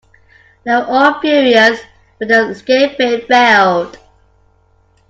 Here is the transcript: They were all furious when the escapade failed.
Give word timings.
They 0.63 0.75
were 0.75 0.83
all 0.83 1.19
furious 1.21 1.79
when 2.17 2.29
the 2.29 2.49
escapade 2.49 3.27
failed. 3.27 3.99